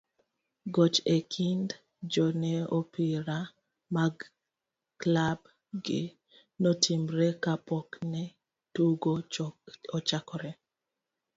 [0.75, 1.67] goch e kind
[2.13, 3.39] jo ne opira
[3.95, 4.15] mag
[5.01, 5.39] klab
[5.85, 6.01] gi
[6.61, 8.23] notimre kapokne
[8.73, 9.13] tugo
[9.97, 10.51] ochakre,